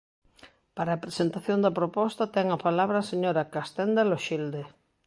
Para 0.77 0.91
a 0.93 1.01
presentación 1.05 1.59
da 1.61 1.75
proposta 1.79 2.31
ten 2.35 2.47
a 2.51 2.57
palabra 2.67 2.97
a 2.99 3.07
señora 3.11 3.49
Castenda 3.55 4.01
Loxilde. 4.11 4.63